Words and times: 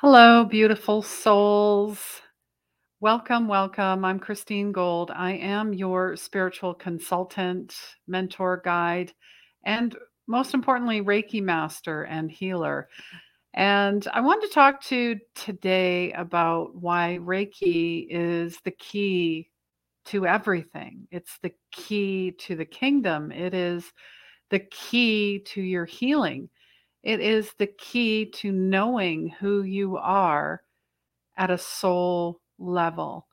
Hello, 0.00 0.44
beautiful 0.44 1.00
souls. 1.00 2.20
Welcome, 3.00 3.48
welcome. 3.48 4.04
I'm 4.04 4.18
Christine 4.18 4.70
Gold. 4.70 5.10
I 5.10 5.32
am 5.32 5.72
your 5.72 6.16
spiritual 6.16 6.74
consultant, 6.74 7.74
mentor, 8.06 8.60
guide, 8.62 9.14
and 9.64 9.96
most 10.26 10.52
importantly, 10.52 11.00
Reiki 11.00 11.42
master 11.42 12.02
and 12.02 12.30
healer. 12.30 12.90
And 13.54 14.06
I 14.12 14.20
want 14.20 14.42
to 14.42 14.50
talk 14.50 14.82
to 14.82 14.96
you 14.96 15.18
today 15.34 16.12
about 16.12 16.74
why 16.74 17.18
Reiki 17.22 18.06
is 18.10 18.58
the 18.66 18.72
key 18.72 19.48
to 20.06 20.26
everything. 20.26 21.08
It's 21.10 21.38
the 21.42 21.54
key 21.72 22.32
to 22.40 22.54
the 22.54 22.66
kingdom. 22.66 23.32
It 23.32 23.54
is 23.54 23.90
the 24.50 24.60
key 24.60 25.38
to 25.46 25.62
your 25.62 25.86
healing. 25.86 26.50
It 27.06 27.20
is 27.20 27.52
the 27.56 27.68
key 27.68 28.26
to 28.34 28.50
knowing 28.50 29.28
who 29.28 29.62
you 29.62 29.96
are 29.96 30.62
at 31.36 31.52
a 31.52 31.56
soul 31.56 32.40
level. 32.58 33.28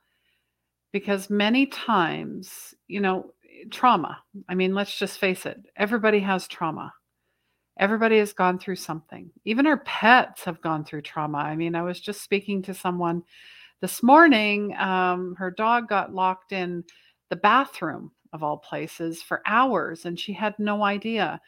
Because 0.91 1.31
many 1.31 1.65
times, 1.65 2.75
you 2.87 3.01
know, 3.01 3.33
trauma, 3.71 4.19
I 4.47 4.53
mean, 4.53 4.75
let's 4.75 4.95
just 4.95 5.17
face 5.17 5.47
it, 5.47 5.59
everybody 5.75 6.19
has 6.19 6.47
trauma. 6.47 6.93
Everybody 7.79 8.19
has 8.19 8.31
gone 8.31 8.59
through 8.59 8.75
something. 8.75 9.31
Even 9.43 9.65
our 9.65 9.79
pets 9.79 10.43
have 10.43 10.61
gone 10.61 10.85
through 10.85 11.01
trauma. 11.01 11.39
I 11.39 11.55
mean, 11.55 11.73
I 11.73 11.81
was 11.81 11.99
just 11.99 12.21
speaking 12.21 12.61
to 12.61 12.75
someone 12.75 13.23
this 13.81 14.03
morning. 14.03 14.75
Um, 14.77 15.33
her 15.39 15.49
dog 15.49 15.89
got 15.89 16.13
locked 16.13 16.51
in 16.51 16.83
the 17.31 17.37
bathroom 17.37 18.11
of 18.33 18.43
all 18.43 18.57
places 18.57 19.23
for 19.23 19.41
hours 19.47 20.05
and 20.05 20.19
she 20.19 20.31
had 20.31 20.53
no 20.59 20.83
idea. 20.83 21.41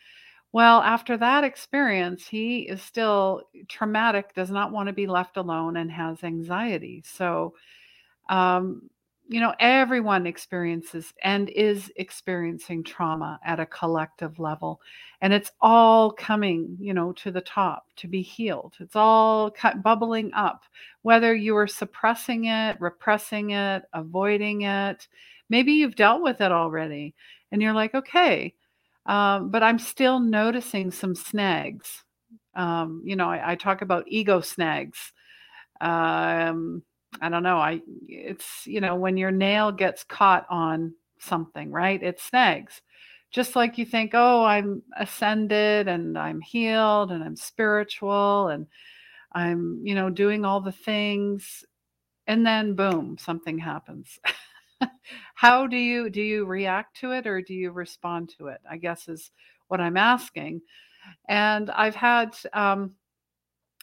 Well, 0.55 0.79
after 0.83 1.17
that 1.17 1.43
experience, 1.43 2.25
he 2.29 2.59
is 2.59 2.81
still 2.81 3.41
traumatic, 3.67 4.33
does 4.33 4.49
not 4.49 4.71
want 4.71 4.87
to 4.87 4.93
be 4.93 5.05
left 5.05 5.35
alone, 5.35 5.75
and 5.75 5.91
has 5.91 6.23
anxiety. 6.23 7.03
So, 7.05 7.55
um, 8.29 8.89
you 9.27 9.41
know, 9.41 9.53
everyone 9.59 10.25
experiences 10.25 11.13
and 11.23 11.49
is 11.49 11.91
experiencing 11.97 12.83
trauma 12.85 13.37
at 13.43 13.59
a 13.59 13.65
collective 13.65 14.39
level. 14.39 14.79
And 15.21 15.33
it's 15.33 15.51
all 15.61 16.11
coming, 16.11 16.77
you 16.79 16.93
know, 16.93 17.11
to 17.13 17.31
the 17.31 17.41
top 17.41 17.87
to 17.97 18.07
be 18.07 18.21
healed. 18.21 18.75
It's 18.79 18.95
all 18.95 19.51
cut, 19.51 19.83
bubbling 19.83 20.33
up, 20.33 20.63
whether 21.01 21.35
you 21.35 21.57
are 21.57 21.67
suppressing 21.67 22.45
it, 22.45 22.79
repressing 22.79 23.51
it, 23.51 23.83
avoiding 23.93 24.61
it. 24.61 25.07
Maybe 25.49 25.73
you've 25.73 25.95
dealt 25.97 26.23
with 26.23 26.39
it 26.39 26.53
already 26.53 27.13
and 27.51 27.61
you're 27.61 27.73
like, 27.73 27.93
okay, 27.93 28.53
um, 29.05 29.49
but 29.49 29.63
I'm 29.63 29.79
still 29.79 30.19
noticing 30.19 30.91
some 30.91 31.15
snags. 31.15 32.03
Um, 32.55 33.01
you 33.05 33.15
know, 33.15 33.29
I, 33.29 33.51
I, 33.51 33.55
talk 33.55 33.81
about 33.81 34.05
ego 34.07 34.39
snags. 34.41 35.11
Um, 35.81 36.83
I 37.21 37.29
don't 37.29 37.43
know. 37.43 37.57
I 37.57 37.81
it's 38.07 38.65
you 38.65 38.79
know 38.79 38.95
when 38.95 39.17
your 39.17 39.31
nail 39.31 39.71
gets 39.71 40.03
caught 40.03 40.45
on 40.49 40.93
something, 41.19 41.71
right? 41.71 42.01
It 42.01 42.19
snags. 42.19 42.81
Just 43.31 43.55
like 43.55 43.77
you 43.77 43.85
think, 43.85 44.11
oh, 44.13 44.45
I'm 44.45 44.81
ascended 44.97 45.89
and 45.89 46.17
I'm 46.17 46.39
healed 46.39 47.11
and 47.11 47.21
I'm 47.21 47.35
spiritual 47.35 48.47
and 48.47 48.67
I'm, 49.33 49.81
you 49.83 49.93
know, 49.93 50.09
doing 50.09 50.45
all 50.45 50.61
the 50.61 50.71
things 50.71 51.65
and 52.27 52.45
then 52.45 52.75
boom, 52.75 53.17
something 53.19 53.57
happens. 53.57 54.19
How 55.35 55.67
do 55.67 55.77
you 55.77 56.09
do 56.09 56.21
you 56.21 56.45
react 56.45 56.97
to 56.97 57.11
it 57.11 57.27
or 57.27 57.41
do 57.41 57.53
you 57.53 57.71
respond 57.71 58.33
to 58.37 58.47
it? 58.47 58.61
I 58.69 58.77
guess 58.77 59.07
is 59.07 59.31
what 59.67 59.81
I'm 59.81 59.97
asking. 59.97 60.61
And 61.29 61.69
I've 61.71 61.95
had 61.95 62.35
um, 62.53 62.93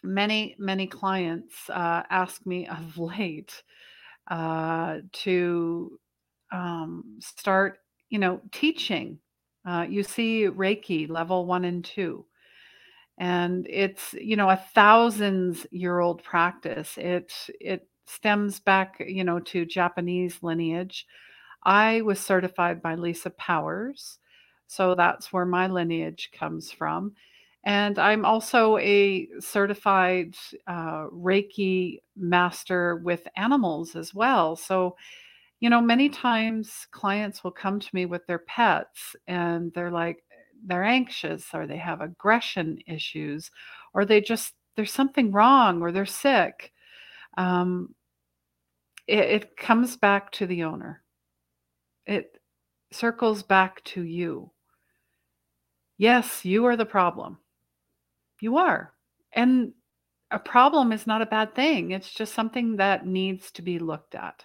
many 0.03 0.56
many 0.58 0.86
clients 0.86 1.70
uh, 1.70 2.03
ask 2.10 2.47
me 2.47 2.66
of 2.69 2.98
late 3.19 3.62
uh, 4.30 4.98
to 5.12 5.98
um, 6.53 7.19
start, 7.20 7.78
you 8.10 8.19
know, 8.19 8.41
teaching. 8.53 9.19
Uh, 9.66 9.86
you 9.88 10.03
see 10.03 10.48
Reiki 10.48 11.09
level 11.10 11.47
one 11.47 11.64
and 11.66 11.84
two, 11.84 12.26
and 13.19 13.66
it's 13.69 14.14
you 14.14 14.36
know 14.36 14.50
a 14.50 14.56
thousands 14.74 15.66
year 15.70 16.00
old 16.00 16.22
practice. 16.22 16.94
It 16.98 17.32
it 17.60 17.86
stems 18.14 18.60
back, 18.60 19.02
you 19.06 19.24
know, 19.24 19.40
to 19.40 19.64
Japanese 19.64 20.42
lineage. 20.42 21.06
I 21.64 22.02
was 22.02 22.20
certified 22.20 22.82
by 22.82 22.96
Lisa 22.96 23.30
Powers, 23.30 24.18
so 24.66 24.94
that's 24.94 25.32
where 25.32 25.46
my 25.46 25.66
lineage 25.66 26.30
comes 26.32 26.70
from. 26.70 27.12
And 27.64 27.98
I'm 27.98 28.24
also 28.24 28.76
a 28.78 29.28
certified 29.38 30.34
uh, 30.66 31.06
Reiki 31.12 32.00
master 32.16 32.96
with 32.96 33.28
animals 33.36 33.94
as 33.94 34.12
well. 34.12 34.56
So, 34.56 34.96
you 35.60 35.70
know, 35.70 35.80
many 35.80 36.08
times 36.08 36.88
clients 36.90 37.44
will 37.44 37.52
come 37.52 37.78
to 37.78 37.88
me 37.92 38.04
with 38.04 38.26
their 38.26 38.40
pets 38.40 39.14
and 39.28 39.72
they're 39.74 39.92
like, 39.92 40.24
they're 40.64 40.82
anxious 40.82 41.46
or 41.54 41.66
they 41.66 41.76
have 41.76 42.00
aggression 42.00 42.78
issues 42.86 43.50
or 43.94 44.04
they 44.04 44.20
just, 44.20 44.54
there's 44.74 44.92
something 44.92 45.30
wrong 45.30 45.82
or 45.82 45.92
they're 45.92 46.04
sick. 46.04 46.72
Um, 47.36 47.94
it, 49.12 49.42
it 49.42 49.56
comes 49.56 49.96
back 49.96 50.32
to 50.32 50.46
the 50.46 50.64
owner, 50.64 51.02
it 52.06 52.38
circles 52.90 53.42
back 53.42 53.84
to 53.84 54.02
you. 54.02 54.50
Yes, 55.98 56.44
you 56.44 56.64
are 56.64 56.76
the 56.76 56.86
problem 56.86 57.38
you 58.42 58.56
are. 58.56 58.92
And 59.32 59.72
a 60.30 60.38
problem 60.38 60.92
is 60.92 61.06
not 61.06 61.22
a 61.22 61.26
bad 61.26 61.54
thing. 61.54 61.92
It's 61.92 62.12
just 62.12 62.34
something 62.34 62.76
that 62.76 63.06
needs 63.06 63.50
to 63.52 63.62
be 63.62 63.78
looked 63.78 64.14
at 64.14 64.44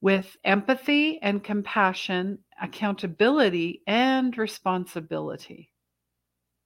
with 0.00 0.36
empathy 0.44 1.20
and 1.22 1.42
compassion, 1.42 2.38
accountability 2.60 3.82
and 3.86 4.36
responsibility. 4.38 5.70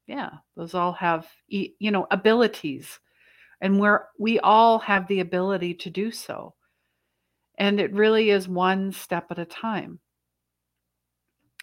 Yeah, 0.07 0.31
those 0.57 0.75
all 0.75 0.93
have 0.93 1.27
you 1.49 1.91
know 1.91 2.07
abilities 2.11 3.01
and 3.61 3.79
where 3.79 4.09
we 4.19 4.39
all 4.41 4.79
have 4.79 5.09
the 5.09 5.21
ability 5.21 5.75
to 5.75 5.91
do 5.91 6.13
so. 6.13 6.55
And 7.59 7.81
it 7.81 7.93
really 7.93 8.31
is 8.31 8.49
one 8.49 8.93
step 8.93 9.31
at 9.31 9.39
a 9.39 9.45
time. 9.45 10.01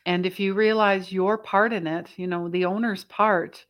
And 0.05 0.25
if 0.25 0.39
you 0.39 0.53
realize 0.53 1.11
your 1.11 1.37
part 1.37 1.71
in 1.71 1.87
it, 1.87 2.09
you 2.17 2.27
know, 2.27 2.49
the 2.49 2.65
owner's 2.65 3.05
part 3.05 3.65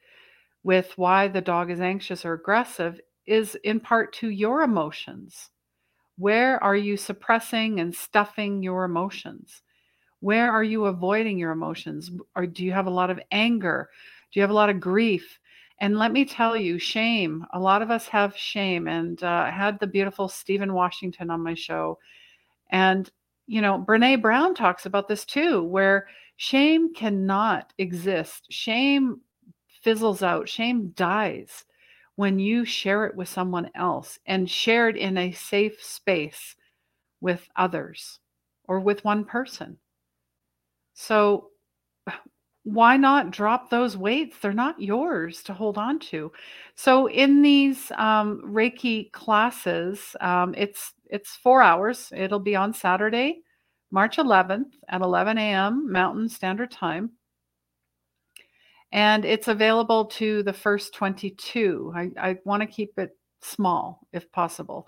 with 0.64 0.94
why 0.98 1.28
the 1.28 1.42
dog 1.42 1.70
is 1.70 1.80
anxious 1.80 2.26
or 2.26 2.34
aggressive 2.34 3.00
is 3.26 3.56
in 3.64 3.80
part 3.80 4.14
to 4.14 4.30
your 4.30 4.64
emotions. 4.64 5.50
Where 6.18 6.64
are 6.64 6.76
you 6.76 6.98
suppressing 6.98 7.80
and 7.80 7.94
stuffing 7.94 8.64
your 8.64 8.84
emotions? 8.84 9.62
Where 10.20 10.52
are 10.52 10.64
you 10.64 10.86
avoiding 10.86 11.38
your 11.38 11.52
emotions? 11.52 12.12
Or 12.36 12.46
do 12.46 12.64
you 12.64 12.72
have 12.72 12.88
a 12.88 12.92
lot 12.92 13.10
of 13.10 13.20
anger? 13.32 13.90
Do 14.32 14.40
you 14.40 14.42
have 14.42 14.52
a 14.52 14.56
lot 14.56 14.70
of 14.70 14.80
grief? 14.80 15.40
And 15.84 15.98
let 15.98 16.14
me 16.14 16.24
tell 16.24 16.56
you, 16.56 16.80
shame. 16.80 17.46
A 17.52 17.60
lot 17.60 17.82
of 17.82 17.92
us 17.92 18.08
have 18.08 18.38
shame. 18.38 18.88
And 18.88 19.22
uh, 19.22 19.28
I 19.48 19.50
had 19.50 19.78
the 19.82 19.86
beautiful 19.86 20.30
Stephen 20.30 20.72
Washington 20.74 21.30
on 21.30 21.44
my 21.44 21.56
show. 21.56 22.00
And, 22.70 23.12
you 23.48 23.60
know, 23.60 23.84
Brene 23.86 24.22
Brown 24.22 24.56
talks 24.56 24.86
about 24.86 25.10
this 25.10 25.26
too, 25.26 25.62
where 25.62 26.08
shame 26.38 26.94
cannot 26.94 27.74
exist. 27.80 28.46
Shame 28.50 29.20
fizzles 29.82 30.24
out, 30.24 30.48
shame 30.48 30.94
dies 30.96 31.66
when 32.16 32.40
you 32.40 32.64
share 32.64 33.06
it 33.06 33.18
with 33.18 33.28
someone 33.28 33.70
else 33.76 34.20
and 34.26 34.50
share 34.50 34.88
it 34.88 34.96
in 34.96 35.18
a 35.18 35.34
safe 35.34 35.84
space 35.84 36.56
with 37.20 37.46
others 37.58 38.22
or 38.70 38.80
with 38.80 39.04
one 39.04 39.26
person. 39.26 39.78
So, 40.94 41.50
why 42.64 42.98
not 42.98 43.32
drop 43.32 43.70
those 43.70 43.98
weights? 43.98 44.38
They're 44.40 44.54
not 44.54 44.80
yours 44.82 45.44
to 45.44 45.54
hold 45.54 45.78
on 45.78 46.00
to. 46.00 46.32
So, 46.76 47.08
in 47.08 47.42
these 47.42 47.92
um, 47.98 48.42
Reiki 48.46 49.12
classes, 49.12 50.16
um, 50.22 50.54
it's 50.58 50.94
it's 51.10 51.36
four 51.36 51.62
hours. 51.62 52.12
It'll 52.16 52.40
be 52.40 52.56
on 52.56 52.74
Saturday, 52.74 53.42
March 53.92 54.18
11th 54.18 54.72
at 54.90 55.02
11 55.02 55.38
a.m. 55.38 55.92
Mountain 55.92 56.30
Standard 56.30 56.72
Time 56.72 57.12
and 58.94 59.26
it's 59.26 59.48
available 59.48 60.06
to 60.06 60.44
the 60.44 60.54
first 60.54 60.94
22. 60.94 61.92
I, 61.96 62.12
I 62.16 62.38
want 62.46 62.62
to 62.62 62.68
keep 62.68 62.98
it 63.00 63.18
small 63.42 64.08
if 64.14 64.32
possible. 64.32 64.88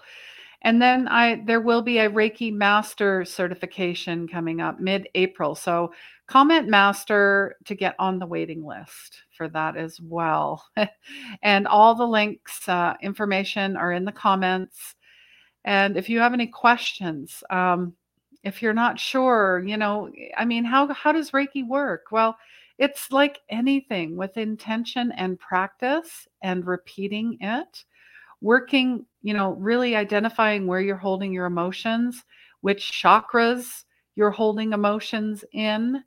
And 0.65 0.81
then 0.81 1.07
I 1.07 1.43
there 1.45 1.61
will 1.61 1.83
be 1.83 1.99
a 1.99 2.09
Reiki 2.09 2.51
Master 2.51 3.23
certification 3.23 4.27
coming 4.27 4.61
up 4.61 4.79
mid-April. 4.79 5.53
So 5.53 5.93
comment 6.25 6.67
master 6.67 7.55
to 7.65 7.75
get 7.75 7.95
on 7.99 8.17
the 8.17 8.25
waiting 8.25 8.65
list 8.65 9.21
for 9.37 9.47
that 9.49 9.77
as 9.77 10.01
well. 10.01 10.65
and 11.43 11.67
all 11.67 11.93
the 11.93 12.07
links, 12.07 12.67
uh, 12.67 12.95
information 13.03 13.77
are 13.77 13.91
in 13.91 14.05
the 14.05 14.11
comments. 14.11 14.95
And 15.65 15.97
if 15.97 16.09
you 16.09 16.19
have 16.19 16.33
any 16.33 16.47
questions, 16.47 17.43
um, 17.51 17.93
if 18.43 18.63
you're 18.63 18.73
not 18.73 18.99
sure, 18.99 19.63
you 19.63 19.77
know, 19.77 20.11
I 20.35 20.45
mean, 20.45 20.65
how 20.65 20.91
how 20.93 21.11
does 21.11 21.29
Reiki 21.29 21.67
work? 21.67 22.07
Well, 22.11 22.35
it's 22.79 23.11
like 23.11 23.41
anything 23.49 24.17
with 24.17 24.35
intention 24.35 25.11
and 25.11 25.39
practice 25.39 26.27
and 26.41 26.65
repeating 26.65 27.37
it. 27.39 27.85
Working, 28.45 29.03
you 29.23 29.33
know, 29.33 29.53
really 29.53 29.95
identifying 29.95 30.67
where 30.67 30.79
you're 30.79 30.95
holding 30.95 31.33
your 31.33 31.47
emotions, 31.47 32.23
which 32.61 32.91
chakras 32.91 33.85
you're 34.15 34.29
holding 34.29 34.71
emotions 34.71 35.43
in, 35.51 36.03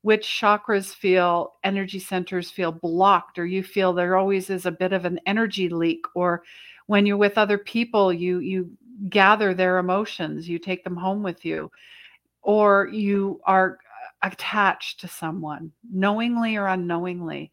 which 0.00 0.26
chakras 0.26 0.94
feel 0.94 1.54
energy 1.62 1.98
centers 1.98 2.50
feel 2.50 2.72
blocked 2.72 3.38
or 3.38 3.44
you 3.44 3.62
feel 3.62 3.92
there 3.92 4.16
always 4.16 4.48
is 4.48 4.64
a 4.64 4.72
bit 4.72 4.94
of 4.94 5.04
an 5.04 5.20
energy 5.26 5.68
leak 5.68 6.04
or 6.14 6.42
when 6.86 7.04
you're 7.04 7.16
with 7.16 7.38
other 7.38 7.58
people 7.58 8.12
you 8.12 8.38
you 8.38 8.70
gather 9.08 9.54
their 9.54 9.78
emotions 9.78 10.48
you 10.48 10.58
take 10.58 10.84
them 10.84 10.96
home 10.96 11.22
with 11.22 11.44
you 11.44 11.70
or 12.42 12.88
you 12.92 13.40
are 13.44 13.78
attached 14.22 15.00
to 15.00 15.08
someone 15.08 15.70
knowingly 15.90 16.56
or 16.56 16.66
unknowingly. 16.66 17.52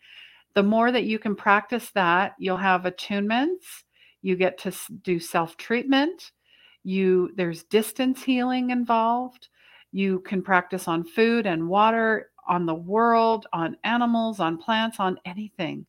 The 0.54 0.64
more 0.64 0.92
that 0.92 1.06
you 1.06 1.20
can 1.20 1.36
practice 1.36 1.92
that 1.92 2.36
you'll 2.40 2.58
have 2.58 2.84
attunements 2.84 3.84
you 4.22 4.36
get 4.36 4.58
to 4.60 4.72
do 5.04 5.20
self 5.20 5.58
treatment 5.58 6.32
you 6.84 7.32
there's 7.36 7.64
distance 7.64 8.24
healing 8.24 8.72
involved 8.72 9.50
you 9.92 10.20
can 10.22 10.42
practice 10.42 10.88
on 10.88 11.04
food 11.04 11.46
and 11.46 11.68
water 11.68 12.32
on 12.48 12.66
the 12.66 12.76
world 12.76 13.48
on 13.54 13.78
animals 13.84 14.40
on 14.40 14.58
plants 14.58 15.00
on 15.00 15.18
anything. 15.26 15.86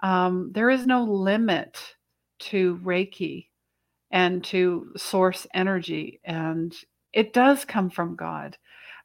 Um, 0.00 0.50
there 0.52 0.70
is 0.70 0.86
no 0.86 1.04
limit 1.04 1.78
to 2.40 2.78
reiki 2.82 3.46
and 4.10 4.42
to 4.44 4.92
source 4.96 5.46
energy 5.54 6.20
and 6.24 6.74
it 7.12 7.32
does 7.32 7.64
come 7.64 7.88
from 7.90 8.16
god. 8.16 8.56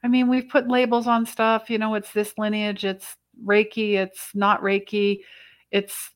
I 0.02 0.08
mean 0.08 0.28
we've 0.28 0.48
put 0.48 0.68
labels 0.68 1.06
on 1.06 1.26
stuff 1.26 1.70
you 1.70 1.78
know 1.78 1.94
it's 1.94 2.12
this 2.12 2.34
lineage 2.38 2.84
it's 2.84 3.16
reiki 3.44 3.94
it's 3.94 4.30
not 4.34 4.62
reiki 4.62 5.20
it's 5.70 6.10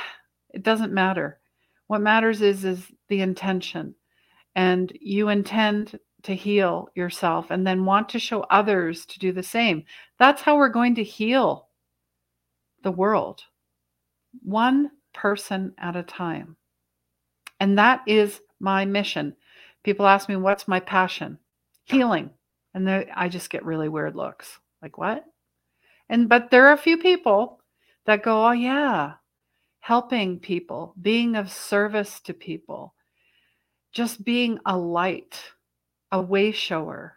it 0.54 0.62
doesn't 0.62 0.92
matter 0.92 1.38
what 1.86 2.00
matters 2.00 2.42
is 2.42 2.64
is 2.64 2.86
the 3.08 3.20
intention 3.20 3.94
and 4.54 4.92
you 5.00 5.28
intend 5.28 5.98
to 6.22 6.34
heal 6.34 6.88
yourself 6.94 7.50
and 7.50 7.66
then 7.66 7.84
want 7.84 8.08
to 8.08 8.18
show 8.18 8.40
others 8.42 9.06
to 9.06 9.18
do 9.18 9.32
the 9.32 9.42
same 9.42 9.84
that's 10.18 10.42
how 10.42 10.56
we're 10.56 10.68
going 10.68 10.94
to 10.94 11.04
heal 11.04 11.68
the 12.82 12.90
world 12.90 13.42
one 14.42 14.90
person 15.14 15.72
at 15.78 15.96
a 15.96 16.02
time 16.02 16.56
and 17.60 17.78
that 17.78 18.02
is 18.06 18.40
my 18.60 18.84
mission. 18.84 19.36
People 19.82 20.06
ask 20.06 20.28
me, 20.28 20.36
what's 20.36 20.68
my 20.68 20.80
passion? 20.80 21.38
Healing. 21.84 22.30
And 22.74 22.88
I 22.90 23.28
just 23.28 23.50
get 23.50 23.64
really 23.64 23.88
weird 23.88 24.16
looks. 24.16 24.58
Like, 24.82 24.98
what? 24.98 25.24
And, 26.08 26.28
but 26.28 26.50
there 26.50 26.66
are 26.66 26.72
a 26.72 26.78
few 26.78 26.98
people 26.98 27.60
that 28.04 28.22
go, 28.22 28.46
oh, 28.46 28.52
yeah, 28.52 29.14
helping 29.86 30.36
people, 30.36 30.92
being 31.00 31.36
of 31.36 31.48
service 31.48 32.18
to 32.18 32.34
people, 32.34 32.92
just 33.92 34.24
being 34.24 34.58
a 34.66 34.76
light, 34.76 35.40
a 36.10 36.20
way 36.20 36.50
shower. 36.50 37.14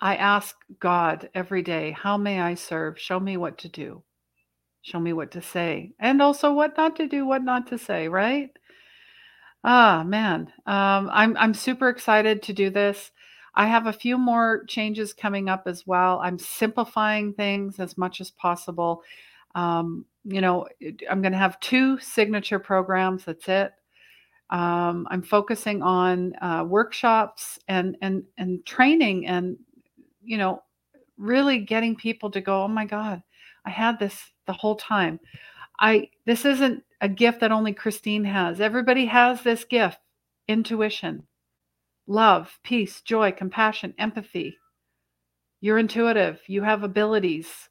I 0.00 0.16
ask 0.16 0.56
God 0.80 1.28
every 1.34 1.60
day, 1.60 1.90
how 1.90 2.16
may 2.16 2.40
I 2.40 2.54
serve? 2.54 2.98
Show 2.98 3.20
me 3.20 3.36
what 3.36 3.58
to 3.58 3.68
do. 3.68 4.02
Show 4.80 5.00
me 5.00 5.12
what 5.12 5.30
to 5.32 5.42
say. 5.42 5.92
And 6.00 6.22
also 6.22 6.54
what 6.54 6.78
not 6.78 6.96
to 6.96 7.06
do, 7.06 7.26
what 7.26 7.44
not 7.44 7.66
to 7.66 7.76
say, 7.76 8.08
right? 8.08 8.48
Ah, 9.62 10.02
man. 10.06 10.50
Um, 10.64 11.10
I'm 11.12 11.36
I'm 11.36 11.52
super 11.52 11.90
excited 11.90 12.40
to 12.44 12.54
do 12.54 12.70
this. 12.70 13.10
I 13.54 13.66
have 13.66 13.86
a 13.86 13.92
few 13.92 14.16
more 14.16 14.64
changes 14.64 15.12
coming 15.12 15.50
up 15.50 15.64
as 15.66 15.86
well. 15.86 16.20
I'm 16.20 16.38
simplifying 16.38 17.34
things 17.34 17.78
as 17.78 17.98
much 17.98 18.22
as 18.22 18.30
possible. 18.30 19.02
Um, 19.54 20.06
you 20.24 20.40
know, 20.40 20.66
I'm 21.10 21.22
going 21.22 21.32
to 21.32 21.38
have 21.38 21.60
two 21.60 21.98
signature 21.98 22.58
programs. 22.58 23.24
That's 23.24 23.48
it. 23.48 23.72
Um, 24.50 25.08
I'm 25.10 25.22
focusing 25.22 25.82
on 25.82 26.34
uh, 26.42 26.64
workshops 26.68 27.58
and 27.68 27.96
and 28.02 28.22
and 28.36 28.64
training, 28.66 29.26
and 29.26 29.56
you 30.22 30.36
know, 30.36 30.62
really 31.16 31.58
getting 31.58 31.96
people 31.96 32.30
to 32.32 32.40
go. 32.40 32.64
Oh 32.64 32.68
my 32.68 32.84
God, 32.84 33.22
I 33.64 33.70
had 33.70 33.98
this 33.98 34.30
the 34.46 34.52
whole 34.52 34.76
time. 34.76 35.18
I 35.80 36.10
this 36.26 36.44
isn't 36.44 36.84
a 37.00 37.08
gift 37.08 37.40
that 37.40 37.50
only 37.50 37.72
Christine 37.72 38.24
has. 38.24 38.60
Everybody 38.60 39.06
has 39.06 39.42
this 39.42 39.64
gift 39.64 39.98
intuition, 40.48 41.22
love, 42.06 42.58
peace, 42.62 43.00
joy, 43.00 43.32
compassion, 43.32 43.94
empathy. 43.98 44.58
You're 45.60 45.78
intuitive, 45.78 46.40
you 46.46 46.62
have 46.62 46.82
abilities. 46.82 47.70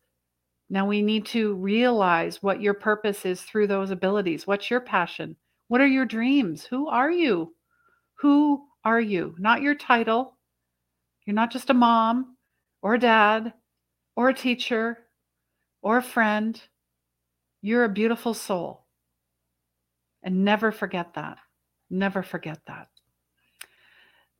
Now 0.71 0.87
we 0.87 1.01
need 1.01 1.25
to 1.27 1.53
realize 1.55 2.41
what 2.41 2.61
your 2.61 2.73
purpose 2.73 3.25
is 3.25 3.41
through 3.41 3.67
those 3.67 3.91
abilities. 3.91 4.47
What's 4.47 4.69
your 4.69 4.79
passion? 4.79 5.35
What 5.67 5.81
are 5.81 5.87
your 5.87 6.05
dreams? 6.05 6.63
Who 6.63 6.87
are 6.87 7.11
you? 7.11 7.53
Who 8.15 8.63
are 8.85 9.01
you? 9.01 9.35
Not 9.37 9.61
your 9.61 9.75
title. 9.75 10.37
You're 11.25 11.33
not 11.33 11.51
just 11.51 11.69
a 11.69 11.73
mom 11.73 12.37
or 12.81 12.93
a 12.93 12.99
dad 12.99 13.51
or 14.15 14.29
a 14.29 14.33
teacher 14.33 14.97
or 15.81 15.97
a 15.97 16.01
friend. 16.01 16.59
You're 17.61 17.83
a 17.83 17.89
beautiful 17.89 18.33
soul. 18.33 18.85
And 20.23 20.45
never 20.45 20.71
forget 20.71 21.15
that. 21.15 21.37
Never 21.89 22.23
forget 22.23 22.59
that. 22.67 22.87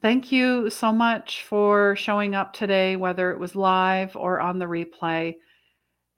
Thank 0.01 0.31
you 0.31 0.69
so 0.69 0.94
much 0.94 1.44
for 1.44 1.98
showing 1.98 2.36
up 2.36 2.54
today, 2.54 2.95
whether 2.95 3.31
it 3.31 3.39
was 3.39 3.54
live 3.54 4.16
or 4.16 4.39
on 4.39 4.60
the 4.60 4.66
replay. 4.66 5.36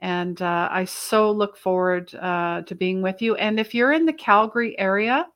And 0.03 0.41
uh, 0.41 0.67
I 0.69 0.83
so 0.83 1.31
look 1.31 1.55
forward 1.55 2.13
uh, 2.15 2.63
to 2.63 2.75
being 2.75 3.01
with 3.01 3.21
you. 3.21 3.35
And 3.35 3.57
if 3.57 3.73
you're 3.73 3.93
in 3.93 4.05
the 4.05 4.11
Calgary 4.11 4.77
area, 4.77 5.27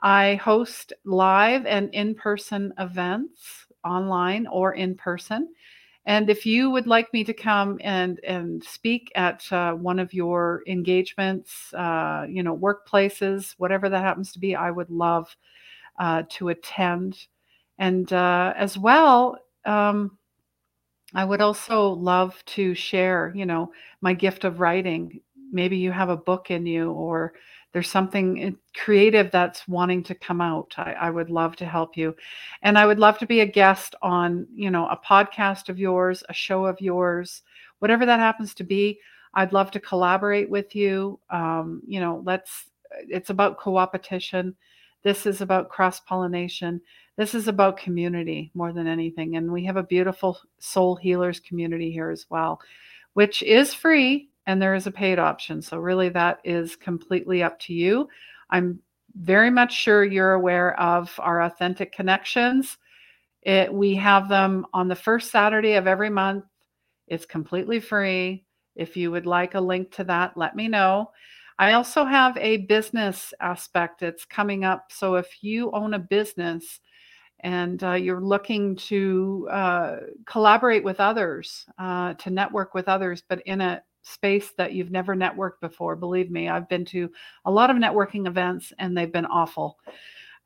I 0.00 0.36
host 0.36 0.92
live 1.04 1.66
and 1.66 1.92
in 1.92 2.14
person 2.14 2.72
events 2.78 3.66
online 3.84 4.46
or 4.46 4.74
in 4.74 4.94
person. 4.94 5.52
And 6.06 6.30
if 6.30 6.46
you 6.46 6.70
would 6.70 6.86
like 6.86 7.12
me 7.12 7.24
to 7.24 7.34
come 7.34 7.80
and 7.82 8.20
and 8.20 8.62
speak 8.62 9.10
at 9.16 9.44
uh, 9.52 9.72
one 9.72 9.98
of 9.98 10.14
your 10.14 10.62
engagements, 10.68 11.74
uh, 11.74 12.26
you 12.28 12.44
know, 12.44 12.56
workplaces, 12.56 13.56
whatever 13.58 13.88
that 13.88 14.04
happens 14.04 14.30
to 14.32 14.38
be, 14.38 14.54
I 14.54 14.70
would 14.70 14.90
love 14.90 15.36
uh, 15.98 16.22
to 16.30 16.50
attend. 16.50 17.26
And 17.78 18.12
uh, 18.12 18.54
as 18.56 18.78
well, 18.78 19.36
um, 19.64 20.16
I 21.14 21.24
would 21.24 21.40
also 21.40 21.88
love 21.88 22.42
to 22.46 22.74
share, 22.74 23.32
you 23.34 23.46
know, 23.46 23.72
my 24.00 24.12
gift 24.12 24.44
of 24.44 24.60
writing. 24.60 25.20
Maybe 25.52 25.76
you 25.76 25.90
have 25.90 26.08
a 26.08 26.16
book 26.16 26.50
in 26.50 26.66
you, 26.66 26.92
or 26.92 27.34
there's 27.72 27.90
something 27.90 28.56
creative 28.76 29.30
that's 29.30 29.66
wanting 29.68 30.02
to 30.04 30.14
come 30.14 30.40
out, 30.40 30.74
I, 30.76 30.92
I, 30.92 31.10
would 31.10 31.30
love 31.30 31.54
to 31.56 31.66
help 31.66 31.96
you. 31.96 32.16
And 32.62 32.76
I 32.76 32.86
would 32.86 32.98
love 32.98 33.18
to 33.18 33.26
be 33.26 33.40
a 33.40 33.46
guest 33.46 33.94
on, 34.02 34.46
you 34.52 34.70
know, 34.70 34.86
a 34.88 34.98
podcast 34.98 35.68
of 35.68 35.78
yours, 35.78 36.24
a 36.28 36.32
show 36.32 36.66
of 36.66 36.80
yours, 36.80 37.42
whatever 37.78 38.04
that 38.06 38.18
happens 38.18 38.54
to 38.54 38.64
be. 38.64 38.98
I'd 39.34 39.52
love 39.52 39.70
to 39.72 39.80
collaborate 39.80 40.50
with 40.50 40.74
you. 40.74 41.20
Um, 41.30 41.82
you 41.86 42.00
know, 42.00 42.22
let's, 42.24 42.70
it's 43.08 43.30
about 43.30 43.58
co-opetition. 43.58 44.56
This 45.04 45.24
is 45.24 45.40
about 45.40 45.68
cross 45.68 46.00
pollination. 46.00 46.80
This 47.20 47.34
is 47.34 47.48
about 47.48 47.76
community 47.76 48.50
more 48.54 48.72
than 48.72 48.86
anything. 48.86 49.36
And 49.36 49.52
we 49.52 49.62
have 49.66 49.76
a 49.76 49.82
beautiful 49.82 50.38
soul 50.58 50.96
healers 50.96 51.38
community 51.38 51.92
here 51.92 52.08
as 52.08 52.24
well, 52.30 52.62
which 53.12 53.42
is 53.42 53.74
free 53.74 54.30
and 54.46 54.60
there 54.60 54.74
is 54.74 54.86
a 54.86 54.90
paid 54.90 55.18
option. 55.18 55.60
So, 55.60 55.76
really, 55.76 56.08
that 56.08 56.38
is 56.44 56.76
completely 56.76 57.42
up 57.42 57.60
to 57.60 57.74
you. 57.74 58.08
I'm 58.48 58.80
very 59.16 59.50
much 59.50 59.76
sure 59.76 60.02
you're 60.02 60.32
aware 60.32 60.80
of 60.80 61.14
our 61.18 61.42
authentic 61.42 61.92
connections. 61.92 62.78
It, 63.42 63.70
we 63.70 63.94
have 63.96 64.30
them 64.30 64.64
on 64.72 64.88
the 64.88 64.96
first 64.96 65.30
Saturday 65.30 65.74
of 65.74 65.86
every 65.86 66.08
month. 66.08 66.46
It's 67.06 67.26
completely 67.26 67.80
free. 67.80 68.46
If 68.76 68.96
you 68.96 69.10
would 69.10 69.26
like 69.26 69.54
a 69.54 69.60
link 69.60 69.90
to 69.96 70.04
that, 70.04 70.38
let 70.38 70.56
me 70.56 70.68
know. 70.68 71.10
I 71.58 71.74
also 71.74 72.06
have 72.06 72.34
a 72.38 72.64
business 72.64 73.34
aspect. 73.40 74.00
It's 74.00 74.24
coming 74.24 74.64
up. 74.64 74.90
So 74.90 75.16
if 75.16 75.42
you 75.42 75.70
own 75.72 75.92
a 75.92 75.98
business 75.98 76.80
and 77.40 77.82
uh, 77.82 77.92
you're 77.94 78.20
looking 78.20 78.76
to 78.76 79.48
uh, 79.50 79.96
collaborate 80.26 80.84
with 80.84 81.00
others, 81.00 81.66
uh, 81.78 82.14
to 82.14 82.30
network 82.30 82.74
with 82.74 82.88
others, 82.88 83.22
but 83.28 83.42
in 83.46 83.60
a 83.60 83.82
space 84.02 84.52
that 84.56 84.72
you've 84.72 84.90
never 84.90 85.14
networked 85.14 85.60
before. 85.60 85.96
Believe 85.96 86.30
me, 86.30 86.48
I've 86.48 86.68
been 86.68 86.84
to 86.86 87.10
a 87.44 87.50
lot 87.50 87.70
of 87.70 87.76
networking 87.76 88.26
events 88.26 88.72
and 88.78 88.96
they've 88.96 89.12
been 89.12 89.26
awful. 89.26 89.78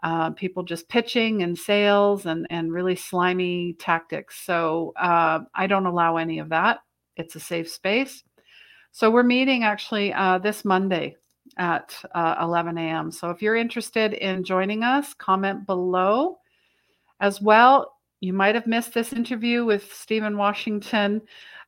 Uh, 0.03 0.31
people 0.31 0.63
just 0.63 0.89
pitching 0.89 1.43
and 1.43 1.59
sales 1.59 2.27
and, 2.27 2.47
and 2.51 2.73
really 2.73 2.97
slimy 2.97 3.75
tactics. 3.75 4.45
So 4.45 4.93
uh, 4.97 5.41
I 5.55 5.67
don't 5.67 5.87
allow 5.87 6.17
any 6.17 6.41
of 6.41 6.51
that. 6.51 6.81
It's 7.17 7.37
a 7.37 7.41
safe 7.41 7.71
space. 7.71 8.23
So 8.93 9.11
we're 9.11 9.23
meeting 9.23 9.65
actually 9.65 10.13
uh, 10.13 10.39
this 10.39 10.65
Monday 10.65 11.17
at 11.57 11.95
uh, 12.15 12.37
11 12.41 12.77
a.m. 12.79 13.11
So 13.11 13.31
if 13.31 13.41
you're 13.41 13.57
interested 13.57 14.13
in 14.15 14.45
joining 14.45 14.83
us, 14.83 15.15
comment 15.15 15.67
below. 15.67 16.39
As 17.21 17.41
well, 17.41 17.95
you 18.21 18.33
might 18.33 18.55
have 18.55 18.67
missed 18.67 18.95
this 18.95 19.13
interview 19.13 19.65
with 19.65 19.93
Stephen 19.93 20.37
Washington. 20.37 21.23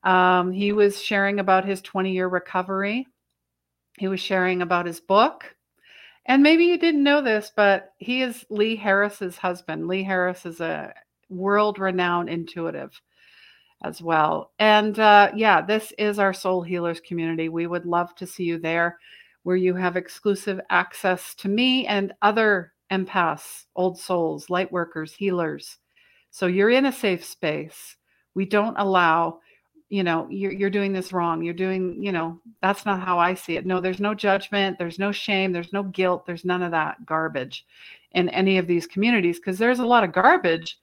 Um, 0.05 0.53
he 0.53 0.73
was 0.73 1.03
sharing 1.03 1.41
about 1.41 1.65
his 1.65 1.83
20 1.83 2.13
year 2.13 2.29
recovery. 2.29 3.07
He 3.99 4.09
was 4.09 4.21
sharing 4.21 4.63
about 4.63 4.87
his 4.87 5.01
book. 5.01 5.55
And 6.27 6.43
maybe 6.43 6.65
you 6.65 6.77
didn't 6.77 7.05
know 7.05 7.23
this, 7.23 7.53
but 7.55 7.93
he 7.99 8.23
is 8.23 8.45
Lee 8.51 8.75
Harris's 8.75 9.37
husband. 9.37 9.87
Lee 9.87 10.03
Harris 10.03 10.45
is 10.45 10.61
a 10.61 10.93
world 11.29 11.79
renowned 11.79 12.29
intuitive 12.29 13.01
as 13.85 14.03
well. 14.03 14.53
And 14.59 14.99
uh, 14.99 15.31
yeah, 15.35 15.61
this 15.61 15.93
is 15.99 16.19
our 16.19 16.33
Soul 16.33 16.63
Healers 16.63 17.01
community. 17.01 17.49
We 17.49 17.67
would 17.67 17.87
love 17.87 18.15
to 18.17 18.27
see 18.27 18.45
you 18.45 18.59
there 18.59 18.99
where 19.45 19.57
you 19.57 19.75
have 19.75 19.97
exclusive 19.97 20.61
access 20.71 21.35
to 21.37 21.49
me 21.49 21.87
and 21.87 22.13
other 22.23 22.73
empaths, 22.91 23.65
old 23.75 23.99
souls, 23.99 24.51
light 24.51 24.71
workers, 24.71 25.13
healers. 25.13 25.79
So 26.31 26.47
you're 26.47 26.71
in 26.71 26.87
a 26.87 26.93
safe 26.93 27.25
space. 27.25 27.97
We 28.35 28.45
don't 28.45 28.77
allow 28.77 29.41
you 29.89 30.03
know 30.03 30.27
you're, 30.29 30.53
you're 30.53 30.71
doing 30.71 30.93
this 30.93 31.13
wrong. 31.13 31.43
You're 31.43 31.55
doing 31.55 32.03
you 32.03 32.13
know 32.13 32.41
that's 32.61 32.85
not 32.85 33.01
how 33.01 33.19
i 33.19 33.35
see 33.35 33.57
it. 33.57 33.67
No 33.67 33.81
there's 33.81 34.01
no 34.01 34.15
judgment. 34.15 34.79
There's 34.79 34.99
no 34.99 35.13
shame. 35.13 35.53
There's 35.53 35.73
no 35.73 35.85
guilt. 35.85 36.27
There's 36.27 36.45
none 36.45 36.63
of 36.63 36.73
that 36.73 37.05
garbage 37.07 37.65
in 38.13 38.29
any 38.31 38.59
of 38.59 38.67
these 38.67 38.87
communities 38.87 39.39
because 39.39 39.59
there's 39.59 39.79
a 39.79 39.87
lot 39.87 40.05
of 40.05 40.13
garbage 40.13 40.79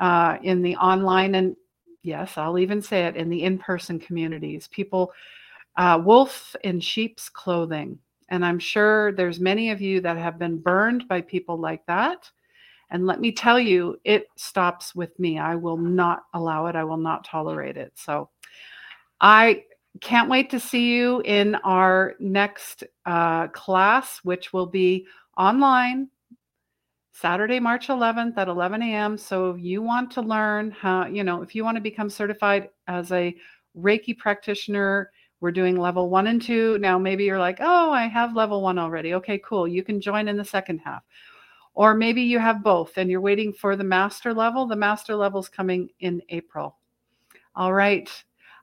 uh, 0.00 0.38
in 0.42 0.62
the 0.62 0.76
online 0.76 1.34
and 1.34 1.56
yes 2.02 2.38
i'll 2.38 2.58
even 2.58 2.80
say 2.80 3.04
it 3.06 3.16
in 3.16 3.28
the 3.28 3.42
in-person 3.42 3.98
communities. 3.98 4.68
People 4.68 5.12
uh, 5.76 6.00
wolf 6.02 6.56
in 6.64 6.80
sheep's 6.80 7.28
clothing 7.28 7.98
and 8.28 8.44
i'm 8.44 8.58
sure 8.58 9.12
there's 9.12 9.40
many 9.40 9.70
of 9.70 9.80
you 9.80 10.00
that 10.00 10.16
have 10.16 10.38
been 10.38 10.58
burned 10.58 11.06
by 11.08 11.20
people 11.20 11.58
like 11.58 11.84
that 11.86 12.30
and 12.90 13.06
let 13.06 13.20
me 13.20 13.32
tell 13.32 13.60
you, 13.60 14.00
it 14.04 14.28
stops 14.36 14.94
with 14.94 15.18
me. 15.18 15.38
I 15.38 15.54
will 15.56 15.76
not 15.76 16.24
allow 16.32 16.66
it. 16.66 16.76
I 16.76 16.84
will 16.84 16.96
not 16.96 17.24
tolerate 17.24 17.76
it. 17.76 17.92
So 17.96 18.30
I 19.20 19.64
can't 20.00 20.30
wait 20.30 20.50
to 20.50 20.60
see 20.60 20.94
you 20.94 21.20
in 21.24 21.56
our 21.56 22.14
next 22.18 22.84
uh, 23.04 23.48
class, 23.48 24.20
which 24.22 24.52
will 24.52 24.66
be 24.66 25.06
online 25.36 26.08
Saturday, 27.12 27.60
March 27.60 27.88
11th 27.88 28.38
at 28.38 28.48
11 28.48 28.82
a.m. 28.82 29.18
So 29.18 29.50
if 29.50 29.60
you 29.60 29.82
want 29.82 30.10
to 30.12 30.22
learn 30.22 30.70
how, 30.70 31.06
you 31.06 31.24
know, 31.24 31.42
if 31.42 31.54
you 31.54 31.64
want 31.64 31.76
to 31.76 31.82
become 31.82 32.08
certified 32.08 32.70
as 32.86 33.12
a 33.12 33.34
Reiki 33.76 34.16
practitioner, 34.16 35.10
we're 35.40 35.52
doing 35.52 35.76
level 35.76 36.08
one 36.10 36.26
and 36.26 36.42
two. 36.42 36.78
Now, 36.78 36.98
maybe 36.98 37.24
you're 37.24 37.38
like, 37.38 37.58
oh, 37.60 37.90
I 37.90 38.06
have 38.06 38.34
level 38.34 38.62
one 38.62 38.78
already. 38.78 39.14
Okay, 39.14 39.38
cool. 39.44 39.68
You 39.68 39.82
can 39.82 40.00
join 40.00 40.28
in 40.28 40.36
the 40.36 40.44
second 40.44 40.78
half. 40.78 41.02
Or 41.74 41.94
maybe 41.94 42.22
you 42.22 42.40
have 42.40 42.64
both 42.64 42.96
and 42.96 43.08
you're 43.08 43.20
waiting 43.20 43.52
for 43.52 43.76
the 43.76 43.84
master 43.84 44.34
level. 44.34 44.66
The 44.66 44.74
master 44.74 45.14
level 45.14 45.40
is 45.40 45.48
coming 45.48 45.90
in 46.00 46.20
April. 46.28 46.76
All 47.54 47.72
right. 47.72 48.10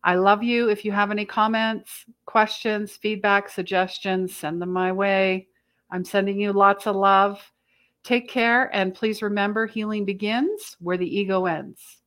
I 0.03 0.15
love 0.15 0.43
you. 0.43 0.69
If 0.69 0.83
you 0.83 0.91
have 0.91 1.11
any 1.11 1.25
comments, 1.25 2.05
questions, 2.25 2.97
feedback, 2.97 3.49
suggestions, 3.49 4.35
send 4.35 4.61
them 4.61 4.71
my 4.71 4.91
way. 4.91 5.47
I'm 5.89 6.03
sending 6.03 6.39
you 6.39 6.51
lots 6.51 6.87
of 6.87 6.95
love. 6.95 7.41
Take 8.03 8.29
care 8.29 8.73
and 8.75 8.93
please 8.93 9.21
remember 9.21 9.65
healing 9.65 10.05
begins 10.05 10.75
where 10.79 10.97
the 10.97 11.17
ego 11.19 11.45
ends. 11.45 12.01